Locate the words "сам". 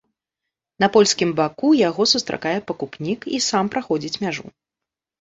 3.53-3.73